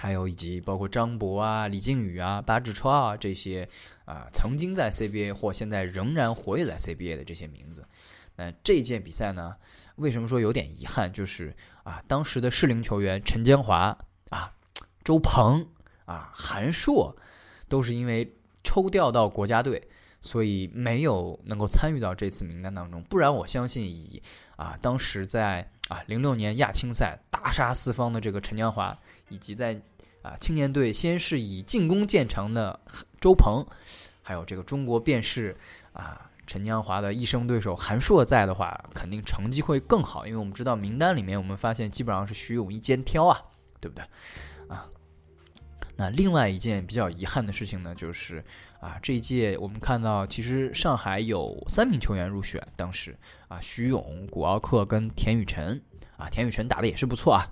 [0.03, 3.69] 还有以及包括张博啊、李靖宇啊、巴志超啊这些
[4.05, 7.87] 啊，曾经在 CBA 或现在仍然活跃在 CBA 的这些名字。
[8.35, 9.55] 那这一届比赛呢，
[9.95, 11.13] 为什么说有点遗憾？
[11.13, 13.97] 就是啊，当时的适龄球员陈江华
[14.31, 14.53] 啊，
[15.05, 15.65] 周鹏
[16.05, 17.17] 啊、韩硕，
[17.69, 18.29] 都是因为
[18.65, 19.81] 抽调到国家队，
[20.21, 23.01] 所以没有能够参与到这次名单当中。
[23.05, 24.21] 不然，我相信以
[24.57, 29.81] 啊当时在啊零六年亚青赛大杀四方的这个陈江华，以及在
[30.23, 32.79] 啊青年队先是以进攻见长的
[33.21, 33.67] 周鹏，
[34.23, 35.57] 还有这个中国便是
[35.93, 36.29] 啊。
[36.45, 43.41] 陈江华的一生对手韩硕在的话，肯定成绩会更好，因为我们知道名单里面，我们发现基本上是徐勇一肩挑啊，
[43.81, 44.05] 对不对？
[44.67, 44.85] 啊，
[45.97, 48.45] 那另外一件比较遗憾的事情呢，就是
[48.81, 55.81] 啊，这一届我们看到，其实上海有三名球员入选，当时啊，徐勇、古奥克跟田雨辰
[56.19, 57.49] 啊，田雨辰打的也是不错啊。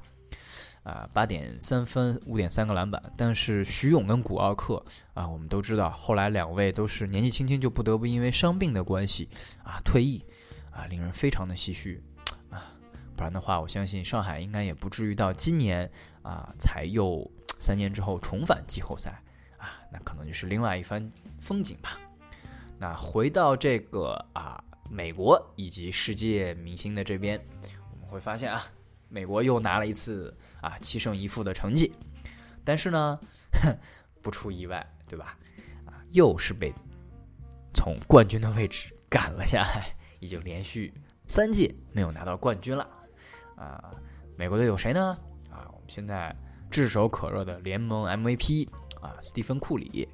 [0.82, 3.02] 啊，八点三分，五点三个篮板。
[3.16, 9.28] 但是徐勇跟古奥克啊，我们都知道，后来两位都是年纪轻轻就不得不因为伤病的关系
[9.62, 10.24] 啊退役，
[10.70, 12.02] 啊，令人非常的唏嘘
[12.48, 12.72] 啊。
[13.14, 15.88] 不然的话，我相信上海应该也不至于到今年
[16.22, 19.22] 啊才又三年之后重返季后赛
[19.58, 22.00] 啊，那可能就是另外一番风景吧。
[22.78, 27.38] 那回到这个啊美国以及世界明星的这边，
[27.92, 28.64] 我们会发现啊，
[29.10, 30.34] 美国又拿了一次。
[30.60, 31.92] 啊，七胜一负的成绩，
[32.64, 33.18] 但是呢，
[34.22, 35.38] 不出意外，对吧？
[35.86, 36.72] 啊，又是被
[37.74, 40.92] 从冠军的位置赶了下来，已经连续
[41.26, 42.86] 三届没有拿到冠军了。
[43.56, 43.92] 啊，
[44.36, 45.16] 美国队有谁呢？
[45.50, 46.34] 啊，我们现在
[46.70, 48.68] 炙手可热的联盟 MVP
[49.00, 50.08] 啊，斯蒂芬库里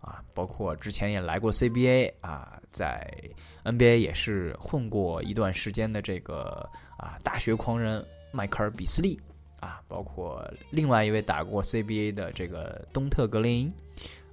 [0.00, 3.06] 啊，包括之前也来过 CBA 啊，在
[3.64, 9.20] NBA 也是混过一段时间的这个啊大学狂人迈克尔比斯利。
[9.60, 13.70] 啊，包括另外一位打过 CBA 的这个东特格林，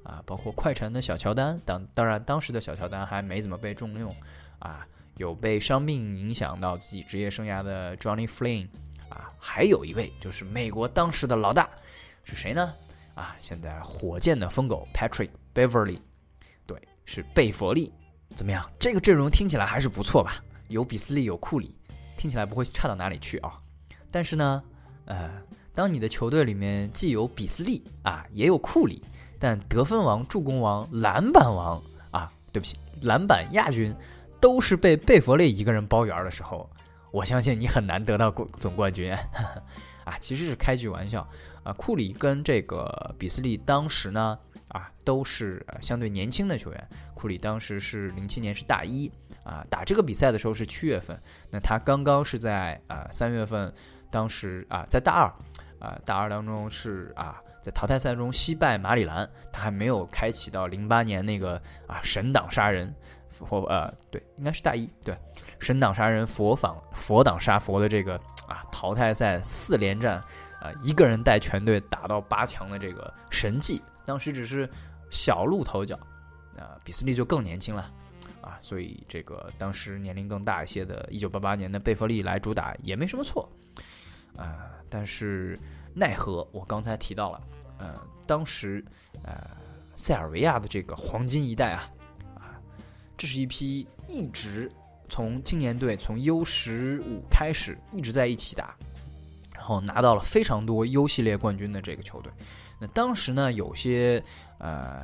[0.04, 4.16] 啊，包括快船的小乔丹，当当然当时的小乔丹还没怎么被重用，
[4.60, 4.88] 啊，
[5.18, 8.70] 有被伤病影响到自己职业生涯的 Johnny Flynn，
[9.10, 11.70] 啊，还有一位就是美国当时的老大
[12.24, 12.74] 是谁呢？
[13.14, 16.00] 啊，现在火箭的疯狗 Patrick Beverly，
[16.66, 17.92] 对，是贝弗利，
[18.30, 18.64] 怎么样？
[18.80, 20.42] 这个阵容听起来还是不错吧？
[20.70, 21.76] 有比斯利，有库里，
[22.16, 23.60] 听起来不会差到哪里去啊。
[24.10, 24.64] 但是呢？
[25.08, 25.30] 呃，
[25.74, 29.02] 当你的球队里面既有比斯利啊，也有库里，
[29.40, 33.96] 但得分王、助攻王、篮板王啊，对不起，篮板亚军
[34.42, 36.70] 都是被贝弗利一个人包圆的时候，
[37.12, 39.14] 我相信你很难得到冠总冠军
[40.04, 40.18] 啊。
[40.20, 41.28] 其实是开句玩笑
[41.64, 41.72] 啊。
[41.74, 49.10] 库里跟这个比斯利当时呢啊都是相对年轻的球员，库里当时是零七年是大一
[49.44, 51.18] 啊，打这个比赛的时候是七月份，
[51.50, 53.74] 那他刚刚是在啊三月份。
[54.10, 55.26] 当时啊，在大二，
[55.80, 62.94] 啊大二当中是啊，在淘汰赛中惜败马里兰，他还没有开启到零八年那个啊神挡杀人
[63.30, 65.16] 佛呃对，应该是大一对
[65.60, 68.16] 神挡杀人佛仿佛挡杀佛的这个
[68.48, 70.18] 啊淘汰赛四连战
[70.60, 74.68] 啊一个人带全队打到八强的这个神迹，当时只是
[75.10, 75.96] 小露头角，
[76.58, 77.92] 啊比斯利就更年轻了
[78.42, 83.48] 啊，所以这个当时年龄更大一些的一九八八年的贝弗利来主打也没什么错。
[84.38, 85.58] 啊，但是
[85.94, 87.42] 奈何我刚才提到了，
[87.80, 87.94] 呃，
[88.26, 88.86] 当时
[89.24, 89.36] 呃
[89.96, 91.90] 塞尔维亚的这个黄金一代啊，
[92.36, 92.56] 啊，
[93.18, 94.72] 这是一批一直
[95.10, 98.76] 从青年队从 U 十五开始一直在一起打，
[99.56, 102.32] 然后拿到了非常多 U 系列冠军的这个球队。
[102.80, 104.24] 那当时呢，有些
[104.60, 105.04] 呃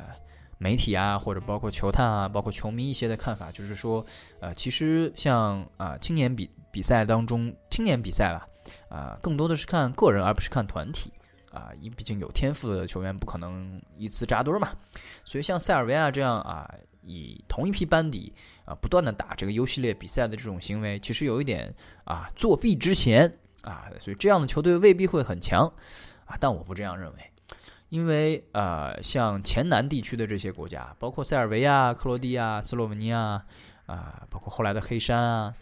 [0.59, 4.05] 媒体啊，或者包括球探啊，包括球迷一些的看法，就是说，
[4.39, 8.47] 呃，其实像啊青年比比赛当中青年比赛吧。
[8.89, 11.11] 啊，更多的是看个人，而不是看团体
[11.51, 11.71] 啊。
[11.79, 14.69] 因毕竟有天赋的球员不可能一次扎堆嘛。
[15.23, 16.69] 所以像塞尔维亚这样啊，
[17.01, 18.33] 以同一批班底
[18.65, 21.73] 啊，不断的打这个 U 系列比赛的这种行为，其实有一点
[22.05, 23.89] 啊作弊之嫌啊。
[23.99, 25.71] 所以这样的球队未必会很强
[26.25, 26.37] 啊。
[26.39, 27.31] 但我不这样认为，
[27.89, 33.43] 因为呃，像前南地区的这些国家，包括塞尔维亚、克罗地亚、斯洛文尼亚
[33.85, 35.53] 啊，包括后来的黑山啊。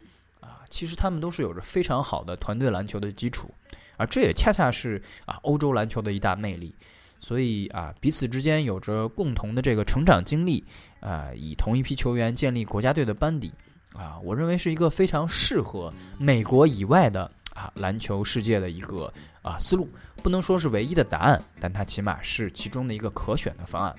[0.71, 3.53] 其实他们都是有着非常好的团队篮球的基础，
[3.97, 6.73] 而这也恰恰是啊欧洲篮球的一大魅力。
[7.19, 10.63] 所以啊，彼此之间有着共同的这个成长经历，
[11.01, 13.53] 啊，以同一批球员建立国家队的班底，
[13.93, 19.87] 啊，我认为是一个非常适合美国以外的啊篮球世界的一个啊思路。
[20.23, 23.95] 不能说是唯一的答案，但它起码是其中的一个可选的方案。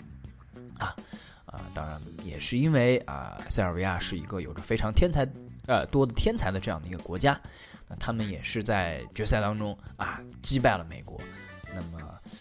[0.79, 0.97] 啊
[1.47, 5.25] 啊，当然也是因为啊塞尔维亚是一个有着非常天才。
[5.67, 7.41] 呃，多的天才的这样的一个国家，
[7.89, 11.21] 那他们也是在决赛当中啊击败了美国。
[11.75, 11.99] 那么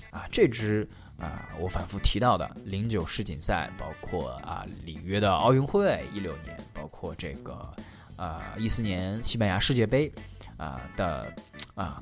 [0.10, 7.74] 啊，这支啊我反复提到的零九世锦赛，包括啊里约的奥运会一六年，包括这个
[8.18, 10.12] 啊一四年西班牙世界杯
[10.58, 11.34] 啊的
[11.76, 12.02] 啊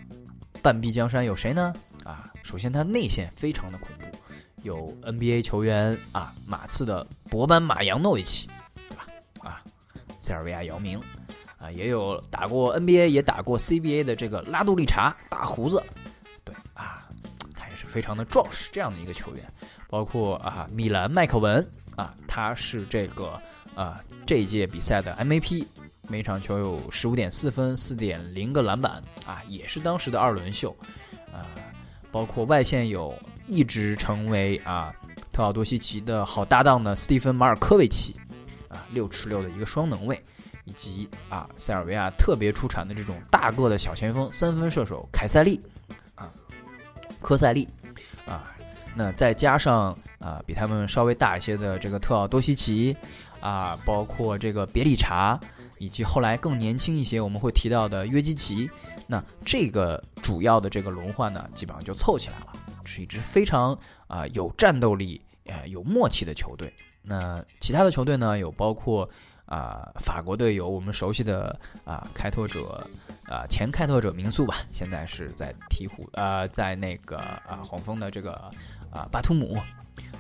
[0.64, 1.72] 半壁江山有谁呢？
[2.04, 4.06] 啊，首先他内线非常的恐怖，
[4.64, 8.50] 有 NBA 球员啊，马刺的博班马扬诺维奇，
[10.30, 11.02] 塞尔维亚姚明，
[11.58, 15.84] 啊，也有打过 NBA 也打过 CBA 的这个拉杜利查，大胡子，
[16.44, 17.10] 对啊，
[17.56, 19.44] 他也是非常的壮实这样的一个球员。
[19.88, 23.42] 包括啊，米兰麦克文啊，他是这个
[23.74, 25.66] 啊这一届比赛的 MVP。
[26.08, 30.70] 每场球有十五点四分，四点零个篮板啊，也是当时的二轮秀，
[31.34, 31.50] 啊，
[32.12, 34.94] 包括外线有一直成为啊
[35.32, 38.16] 特奥多西奇的好搭档的斯蒂芬马尔科维奇，
[38.70, 40.24] 啊六尺六的一个双能卫，
[40.64, 45.60] 以及啊塞尔维亚特别出产的这种大个的小前锋三分射手凯塞利，
[46.16, 46.32] 啊
[47.22, 47.68] 科塞利，
[48.26, 48.56] 啊
[48.96, 52.96] 那再加上啊比他们稍微大一些的这个特奥多西奇，
[53.42, 55.40] 啊包括这个别里查。
[55.82, 58.70] 以及后来更年轻一些，我们会提到的约基奇，
[59.08, 62.48] 那这个主要的这个轮换呢，基本上就凑起来了，
[62.84, 66.74] 是一支非常啊有战斗力、呃有默契的球队。
[67.10, 69.10] 那其他的球队呢，有包括
[69.46, 72.88] 啊法国队有我们熟悉的啊开拓者
[73.26, 78.34] 啊前开拓者民宿吧，现在是在鹈鹕啊在那个啊黄蜂的这个
[78.92, 79.58] 啊巴图姆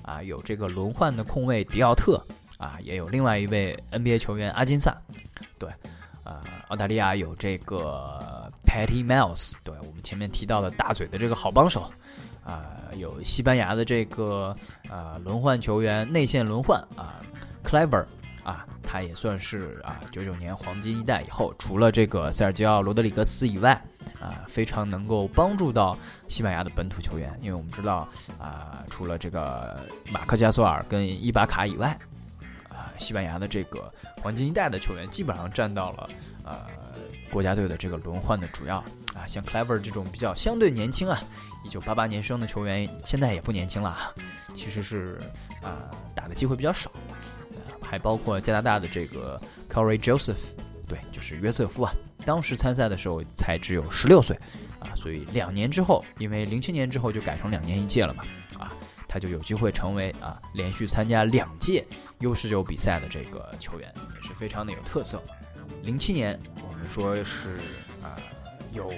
[0.02, 2.19] 啊有这个轮换的控卫迪奥特。
[2.58, 4.93] 啊，也有另外一位 NBA 球员阿金萨，
[5.58, 5.69] 对，
[6.25, 11.89] 呃，澳大利亚有这个 Patty Mills，对我们前面提到的大嘴的这个好帮手，
[12.43, 14.56] 啊，有西班牙的这个
[14.89, 17.19] 呃轮换球员内线轮换啊
[17.63, 18.06] ，Clever，
[18.43, 23.73] 啊，他也算是啊九九年黄金一代以后，除了这个塞尔吉奥罗德里格斯以外，
[24.19, 25.97] 啊，非常能够帮助到
[26.28, 29.80] 西班牙的本土球员，因为我们知道啊，除了这个
[30.12, 31.97] 马克加索尔跟伊巴卡以外。
[32.69, 33.89] 啊西班牙的这个
[34.21, 36.10] 黄金一代的球员基本上占到了
[36.43, 36.58] 呃
[37.32, 38.75] 国家队的这个轮换的主要
[39.15, 41.17] 啊，像 Clever 这种比较相对年轻啊，
[41.63, 44.13] 一九八八年生的球员，现在也不年轻了，
[44.54, 45.19] 其实是
[45.62, 46.91] 啊打的机会比较少，
[47.82, 50.39] 还包括加拿大的这个 Corey Joseph，
[50.88, 51.93] 对，就是约瑟夫啊，
[52.26, 54.38] 当时参赛的时候才只有十六岁
[54.80, 58.24] 啊，所以两年之后，因为零七年之后就改成两年一届了嘛，
[58.58, 58.74] 啊，
[59.08, 61.86] 他就有机会成为啊连续参加两届。
[62.19, 65.24] U 十九比赛的这个球员也是非常的有特色。
[65.84, 67.58] 零七年我们说是
[68.04, 68.19] 啊
[68.74, 68.91] 有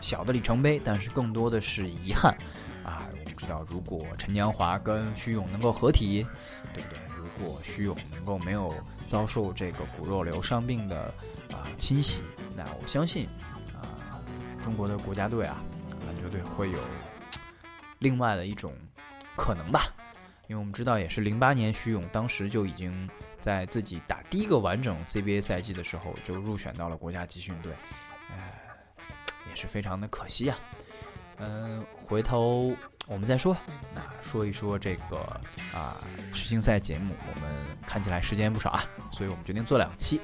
[0.00, 2.36] 小的里程碑，但是更多的是遗憾
[2.84, 3.06] 啊。
[3.10, 6.26] 我们知道，如果陈江华跟徐勇能够合体，
[6.74, 6.98] 对不对？
[7.16, 8.72] 如果徐勇能够没有
[9.06, 11.12] 遭受这个骨肉瘤伤病的
[11.52, 12.22] 啊侵袭，
[12.56, 13.28] 那我相信
[13.74, 14.22] 啊
[14.62, 15.62] 中国的国家队啊
[16.06, 16.78] 篮球队会有
[17.98, 18.72] 另外的一种
[19.36, 19.82] 可能吧。
[20.48, 27.72] 因为我们知道，也是零八年，徐勇当时就已经在自己打第一个完整 CBA 赛季的时候就入选到了国家集训队，
[28.30, 28.54] 哎，
[29.56, 30.58] 是非常的可惜啊。
[31.38, 32.74] 嗯，回头
[33.06, 33.56] 我们再说，
[33.94, 35.18] 那说一说这个
[35.74, 35.96] 啊
[36.32, 40.20] 世青赛节目，我们看起来时间不少啊，所以我们决定做两期，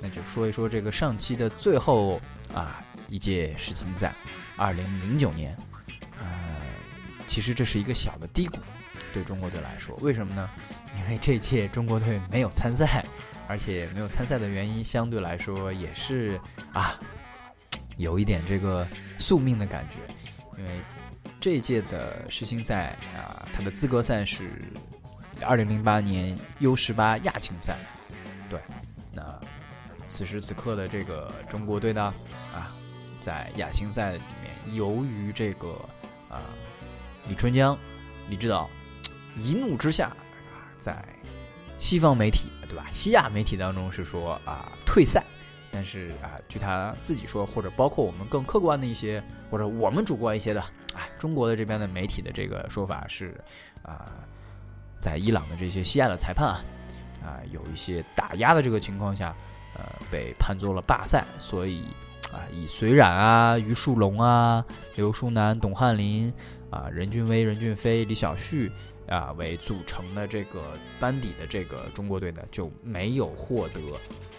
[0.00, 2.20] 那就说一说这个上期的最后
[2.54, 4.12] 啊一届世青赛，
[4.56, 5.56] 二零零九年，
[6.20, 6.26] 呃，
[7.26, 8.58] 其实这是一个小的低谷。
[9.12, 10.48] 对中国队来说，为什么呢？
[10.98, 13.04] 因为这届中国队没有参赛，
[13.46, 16.40] 而且没有参赛的原因相对来说也是
[16.72, 16.98] 啊，
[18.02, 18.86] 有一点这个
[19.18, 19.96] 宿命的感觉。
[20.58, 20.80] 因为
[21.40, 24.50] 这一届的世青赛啊，它的资格赛是
[25.40, 27.76] 二零零八年 U 十八亚青赛。
[28.50, 28.60] 对，
[29.12, 29.40] 那
[30.06, 32.14] 此时此刻的这个中国队呢，
[32.54, 32.74] 啊，
[33.20, 35.68] 在亚青赛里面，由于这个
[36.28, 36.42] 啊，
[37.28, 37.78] 李春江、
[38.28, 38.68] 李指导。
[39.34, 40.14] 一怒之下，
[40.78, 41.02] 在
[41.78, 42.84] 西方媒体对吧？
[42.90, 45.24] 西亚媒体当中是说啊退赛，
[45.74, 50.60] 但是啊，据他自己说，或者包括我们更客观的一些，或者我们主观一些的，
[50.92, 53.34] 啊，中国的这边的媒体的这个说法是
[53.82, 54.12] 啊，
[54.98, 56.64] 在伊朗的这些西亚的裁判啊
[57.24, 59.34] 啊有一些打压的这个情况下，
[59.74, 61.84] 呃，被判作了罢赛，所以
[62.30, 64.62] 啊，以隋冉啊、于树龙啊、
[64.94, 66.30] 刘书南、董翰林
[66.68, 68.70] 啊、任俊威、任俊飞、李晓旭。
[69.08, 70.62] 啊，为组成的这个
[70.98, 73.80] 班底的这个中国队呢，就没有获得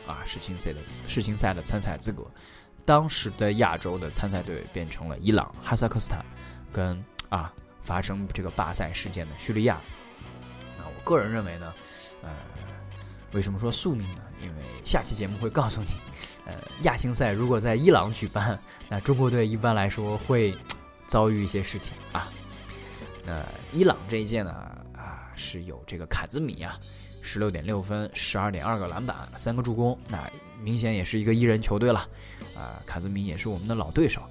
[0.08, 2.26] 啊世青赛的世青赛的参赛资格。
[2.86, 6.26] 当时的亚洲的参赛队变成了伊朗、哈萨克斯坦，
[6.72, 9.80] 跟啊发生这个罢赛事件的叙利亚。
[10.78, 11.74] 那我个人认为呢，
[12.22, 12.30] 呃，
[13.32, 14.22] 为什么说宿命呢？
[14.42, 15.88] 因为下期节目会告诉你，
[16.46, 20.54] 呃，亚青赛如果在伊朗举办，那中国队一般来说会
[21.08, 22.28] 遭遇一些事情啊。
[23.26, 23.42] 那
[23.72, 24.52] 伊朗这一届呢，
[24.94, 26.78] 啊是有这个卡兹米啊，
[27.24, 30.30] 十六点六分，十二点二个篮板，三个助攻，那
[30.62, 32.00] 明显也是一个一人球队了，
[32.54, 34.22] 啊，卡兹米也是我们的老对手，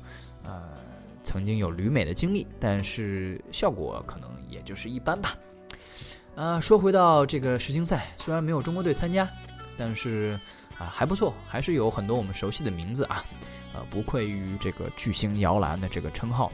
[0.45, 0.63] 呃，
[1.25, 5.35] 曾经有旅美的经历，但是效果可能也就是一般吧。
[6.37, 9.27] 啊，说回到这个世青赛，虽然没有中国队参加，
[9.79, 10.39] 但是
[10.79, 13.25] 啊还不错，还是有很多我们熟悉的名字啊，
[13.75, 16.53] 呃，不愧于这个巨星摇篮的这个称号。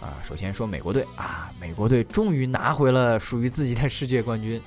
[0.00, 4.60] 啊，首先说美国队啊，美国队终于拿回了属于自己的世界冠军。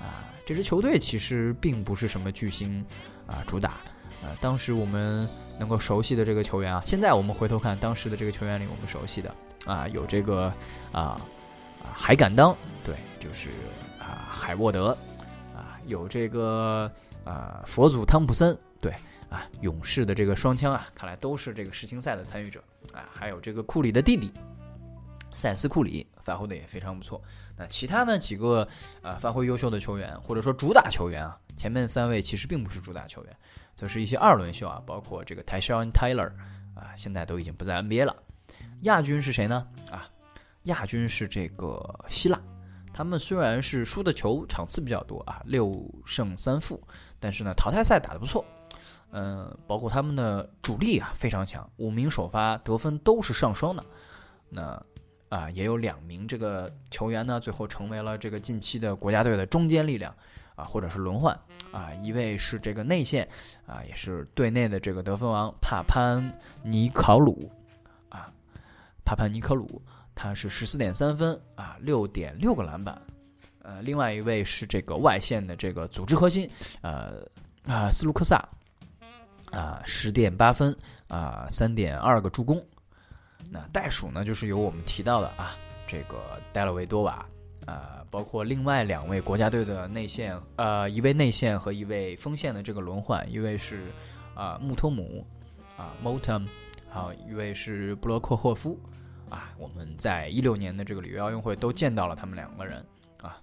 [0.00, 2.82] 啊，这支球队其实并不是什么巨星
[3.26, 3.74] 啊主打。
[4.22, 5.28] 呃，当时我们
[5.60, 9.34] 能够熟悉的这个球员啊，现在我们回头看当时的这个球员里，我们熟悉的
[9.66, 10.44] 啊，有这个
[10.90, 11.20] 啊
[11.82, 13.50] 啊海敢当，对，就是
[13.98, 14.96] 啊海沃德，
[15.54, 16.90] 啊有这个
[17.24, 18.90] 啊佛祖汤普森，对，
[19.28, 24.32] 啊勇士的这个双枪啊，看来都是这个世青赛的参与者啊，还有这个库里的弟弟
[25.34, 27.22] 塞斯库里发挥的也非常不错。
[27.56, 28.68] 那其他呢几个
[29.00, 33.36] 啊发挥优秀的球员，或者说主打球员啊，前面三位其实并不是主打球员。
[33.74, 36.30] 则是一些二轮秀啊，包括这个 t y s h a n Taylor
[36.74, 38.16] 啊，现在都已经不在 NBA 了。
[38.80, 39.66] 亚军是谁呢？
[39.88, 40.06] 啊，
[40.64, 42.40] 亚军是这个希腊。
[42.92, 46.82] 他们虽然是输的球场次比较多啊，六胜三负，
[47.20, 48.44] 但是呢，淘汰赛打得不错。
[49.12, 53.84] 嗯，包括他们的主力啊非常强，五名首发得分都是上双的。
[54.50, 54.82] 那
[55.28, 60.14] 啊，也有两名这个球员呢，最后成为了这个近期的国家队的中坚力量。
[60.54, 61.32] 啊，或者是轮换
[61.70, 63.28] 啊，一位是这个内线
[63.64, 66.20] 啊，也是队内的这个得分王帕潘
[66.64, 67.48] 尼考鲁
[68.08, 68.28] 啊，
[69.04, 69.80] 帕潘尼科鲁，
[70.16, 73.00] 他是十四点三分啊，六点六个篮板。
[73.62, 76.50] 呃，另外一位是这个外线的这个组织核心，
[76.80, 77.24] 呃
[77.64, 78.44] 啊斯卢克萨
[79.52, 80.76] 啊，十点八分
[81.06, 82.60] 啊，三点二个助攻。
[83.50, 86.16] 那袋鼠呢，就是由我们提到的啊，这个
[86.52, 87.24] 戴勒维多瓦。
[87.66, 93.92] 呃，包括另外两位国家队的内线，呃，一位内线和一位锋线的这个轮换，一位是
[94.34, 95.26] 啊穆托姆
[95.76, 96.46] 啊 Motum，
[96.88, 98.80] 还有一位是布洛克霍夫
[99.28, 99.52] 啊。
[99.58, 102.82] 我们在一六年的这个里约奥运会都见到了他们两个人
[103.20, 103.36] 啊。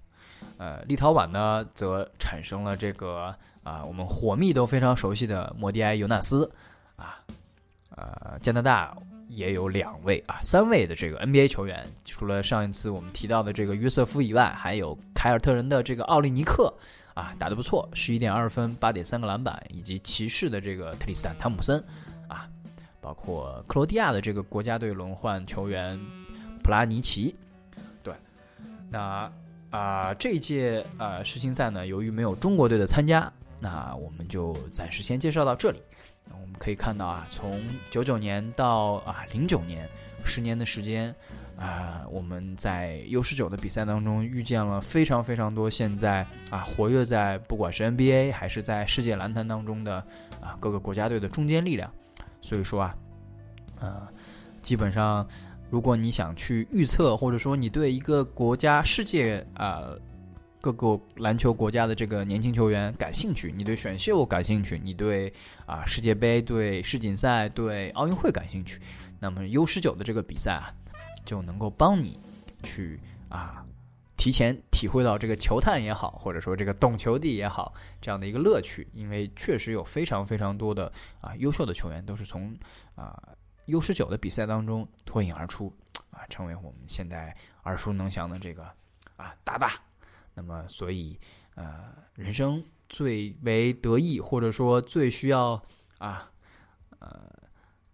[0.57, 3.31] 呃，立陶宛呢则产生了这个
[3.63, 6.51] 啊我们火密都非常熟悉的莫迪埃尤纳斯
[6.95, 7.19] 啊。
[7.89, 8.97] 呃，加拿大。
[9.35, 16.73] 也有两位啊，三位的这个 NBA 球员，除了上一次我们提到的这个约瑟夫以外，还有凯尔特人的这个奥利尼克
[17.13, 21.83] 啊，打得不错，十一点二分，八点三个篮板，以及骑士的这个特里斯坦汤姆森
[22.27, 22.47] 啊，
[23.01, 25.99] 包括克罗地亚的这个国家队轮换球员
[26.63, 27.35] 普拉尼奇。
[28.01, 28.13] 对，
[28.89, 29.31] 那
[29.69, 35.81] 啊，这一届啊世青赛呢，由于没有中国队的参加，那我们就暂时先介绍到这里。
[36.31, 39.87] 我们可以看到啊，从九九年到啊零九年，
[40.23, 41.13] 十年的时间，
[41.57, 49.95] 啊，我们在 U 十九的比赛当中遇见了非常非常多现在啊活跃在不管是 NBA 还是在世界篮坛当中的
[50.41, 51.91] 啊各个国家队的中坚力量。
[52.41, 52.95] 所以说啊，
[53.79, 54.07] 呃，
[54.61, 55.27] 基本上
[55.69, 59.89] 如果你想去预测，或者说你对一个国家世界啊。
[60.65, 65.31] 各个篮球国家的这个年轻球员感兴趣，你对选秀感兴趣，你对
[65.67, 68.81] 啊世界杯、对世锦赛、对奥运会感兴趣，
[69.19, 70.73] 那么 U 十九的这个比赛啊，
[71.23, 72.17] 就能够帮你
[72.63, 72.99] 去
[73.29, 73.63] 啊
[74.17, 80.91] 提前体会到这个球探也好，或者说这个懂球帝也好这样的一个乐趣，因为确实有非常非常多的
[81.21, 82.57] 啊优秀的球员都是从
[82.95, 83.21] 啊
[83.67, 85.71] U 十九的比赛当中脱颖而出
[86.09, 87.35] 啊，成为我们现在
[87.65, 88.63] 耳熟能详的这个
[89.15, 89.73] 啊大大。
[90.35, 91.19] 那么，所以，
[91.55, 95.59] 呃，人生最为得意，或者说最需要
[95.97, 96.29] 啊，
[96.99, 97.31] 呃，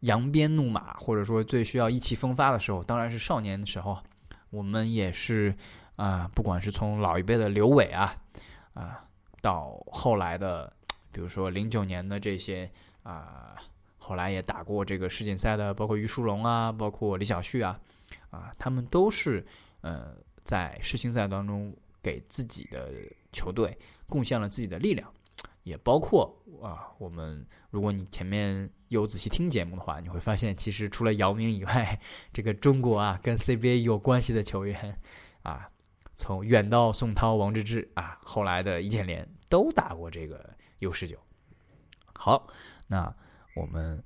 [0.01, 3.97] 扬鞭怒马，或者说最需要意气风发的时候，当然是少年的时候。
[4.49, 5.55] 我们也是
[5.95, 8.13] 啊，不管是从老一辈的刘伟啊，
[8.73, 9.05] 啊，
[9.41, 10.73] 到后来的，
[11.11, 12.69] 比如说零九年的这些
[13.03, 13.55] 啊，
[13.97, 17.79] 后来也打过这个世锦赛的，包括于书龙啊，包括李晓旭啊，
[18.31, 19.45] 啊，他们都是
[19.81, 21.73] 呃，在世青赛当中。
[22.01, 22.91] 给自己的
[23.31, 23.77] 球队
[24.07, 25.11] 贡献了自己的力量，
[25.63, 31.99] 也包括啊，我们如果你前面有仔细听节目的话，你会发现，其实除了姚明以外，
[32.33, 34.99] 这个中国啊跟 CBA 有关系的球员
[35.43, 35.69] 啊，
[36.17, 41.17] 从远到宋涛、王治郅啊，后来的易建联都打过这个 U 十九。
[42.13, 42.47] 好，
[42.87, 43.15] 那
[43.55, 44.03] 我们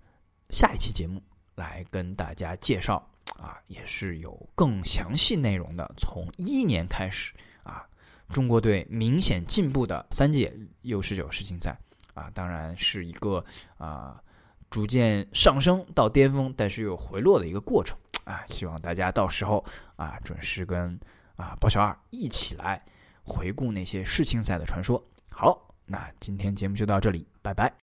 [0.49, 1.21] 下一期节目
[1.55, 7.33] 来跟大家介绍啊，也是有更详细内容的，从一一年开始。
[7.65, 7.85] 啊，
[8.29, 11.77] 中国队明显进步的三届 U 十九世锦赛
[12.13, 13.43] 啊，当然是一个
[13.77, 14.21] 啊
[14.69, 18.45] 逐渐上升到巅峰，但是又回落的一个过程啊。
[18.47, 20.97] 希望大家到时候啊准时跟
[21.35, 22.81] 啊包小二一起来
[23.23, 25.03] 回顾那些世青赛的传说。
[25.29, 27.84] 好，那今天节目就到这里，拜拜。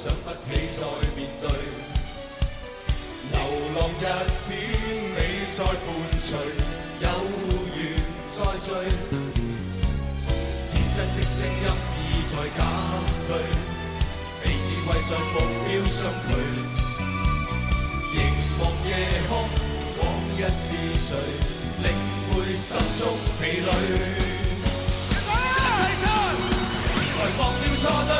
[0.00, 0.38] 想不起
[0.78, 0.86] 再
[1.16, 1.50] 面对。
[3.32, 3.34] 流
[3.74, 5.18] 浪日子你
[5.50, 5.74] 在伴
[6.20, 6.30] 随，
[7.00, 7.04] 有
[7.74, 7.78] 缘
[8.30, 8.66] 再聚。
[10.70, 11.66] 天真的声音
[11.98, 12.62] 已在减
[13.26, 13.28] 退，
[14.40, 15.34] 彼此为着目
[15.66, 16.30] 标相距。
[18.14, 18.16] 凝
[18.60, 18.88] 望夜
[19.28, 19.30] 空，
[19.98, 20.00] 往
[20.38, 20.64] 日是
[20.96, 21.06] 谁
[21.82, 21.86] 领
[22.30, 22.70] 会心
[23.00, 23.02] 中
[23.40, 23.68] 疲累？
[27.18, 28.12] 来忘掉错对，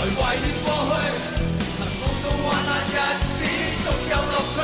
[0.00, 0.92] 来怀念过去。
[1.76, 2.96] 曾梦到患难日
[3.36, 3.40] 子
[3.84, 4.56] 总有乐趣，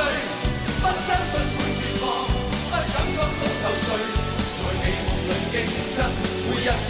[0.81, 3.87] 不相信会绝望，不感觉到愁绪。
[4.57, 5.55] 在美梦里竞
[5.95, 5.97] 争，
[6.49, 6.67] 每日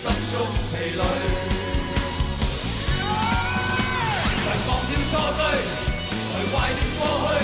[0.00, 0.40] 心中
[0.72, 1.04] 疲累？
[3.04, 5.40] 来忘掉错对，
[6.32, 7.36] 来怀念过去。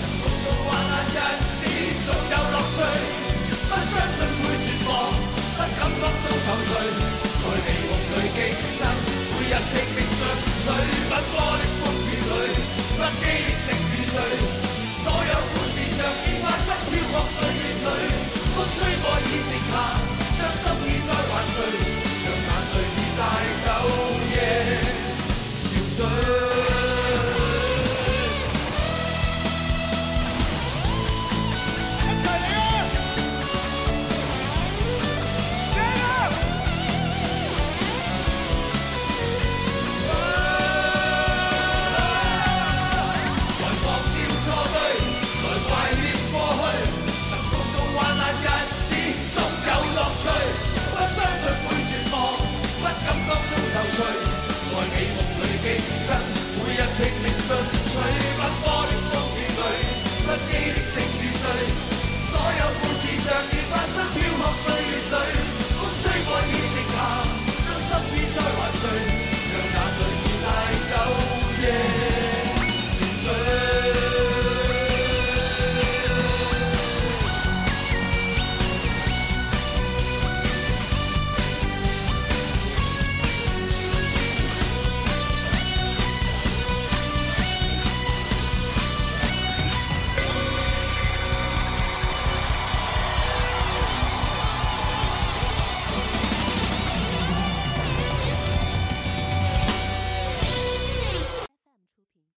[0.00, 1.16] 曾共度患难日
[1.60, 1.62] 子，
[2.08, 2.80] 总有乐趣。
[3.68, 6.72] 不相信会绝望，不感觉到愁绪。
[7.44, 8.40] 在美梦里竞
[8.80, 8.80] 争，
[9.28, 10.24] 每日拼命进
[10.64, 10.66] 取。
[11.10, 12.32] 奔波的风雨里，
[12.96, 14.16] 不羁的胜与醉。
[15.04, 17.86] 所有故事像烟花失飘过岁月里，
[18.56, 19.52] 风吹过已成。